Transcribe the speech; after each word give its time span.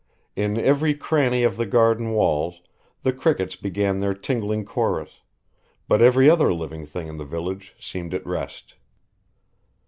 In 0.35 0.57
every 0.59 0.95
cranny 0.95 1.43
of 1.43 1.57
the 1.57 1.65
garden 1.67 2.09
walls 2.13 2.59
the 3.03 3.13
crickets 3.13 3.55
began 3.55 3.99
their 3.99 4.15
tingling 4.15 4.65
chorus, 4.65 5.21
but 5.87 6.01
every 6.01 6.27
other 6.27 6.51
living 6.51 6.87
thing 6.87 7.07
in 7.07 7.17
the 7.17 7.23
village 7.23 7.75
seemed 7.79 8.15
at 8.15 8.25
rest. 8.25 8.73